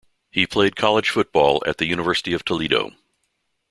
He 0.31 0.47
played 0.47 0.75
college 0.75 1.11
football 1.11 1.61
at 1.67 1.77
the 1.77 1.85
University 1.85 2.33
of 2.33 2.43
Toledo. 2.43 2.93